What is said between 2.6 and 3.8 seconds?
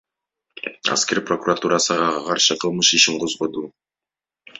кылмыш ишин козгоду.